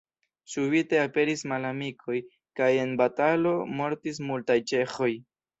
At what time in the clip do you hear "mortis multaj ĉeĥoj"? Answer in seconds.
3.77-5.13